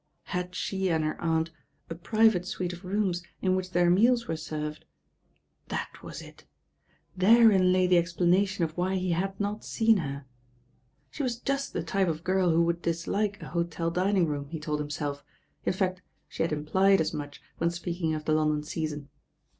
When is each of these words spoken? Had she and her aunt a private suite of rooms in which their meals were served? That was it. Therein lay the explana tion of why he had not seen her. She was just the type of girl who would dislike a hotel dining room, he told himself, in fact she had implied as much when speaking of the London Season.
Had 0.33 0.55
she 0.55 0.89
and 0.89 1.03
her 1.03 1.21
aunt 1.21 1.51
a 1.87 1.93
private 1.93 2.47
suite 2.47 2.73
of 2.73 2.83
rooms 2.83 3.21
in 3.39 3.55
which 3.55 3.69
their 3.69 3.91
meals 3.91 4.27
were 4.27 4.35
served? 4.35 4.83
That 5.67 6.01
was 6.01 6.23
it. 6.23 6.43
Therein 7.15 7.71
lay 7.71 7.85
the 7.85 7.97
explana 7.97 8.47
tion 8.47 8.63
of 8.63 8.75
why 8.75 8.95
he 8.95 9.11
had 9.11 9.39
not 9.39 9.63
seen 9.63 9.97
her. 9.97 10.25
She 11.11 11.21
was 11.21 11.37
just 11.39 11.73
the 11.73 11.83
type 11.83 12.07
of 12.07 12.23
girl 12.23 12.49
who 12.49 12.63
would 12.63 12.81
dislike 12.81 13.39
a 13.43 13.49
hotel 13.49 13.91
dining 13.91 14.25
room, 14.25 14.47
he 14.47 14.59
told 14.59 14.79
himself, 14.79 15.23
in 15.65 15.73
fact 15.73 16.01
she 16.27 16.41
had 16.41 16.51
implied 16.51 16.99
as 16.99 17.13
much 17.13 17.39
when 17.59 17.69
speaking 17.69 18.15
of 18.15 18.25
the 18.25 18.33
London 18.33 18.63
Season. 18.63 19.07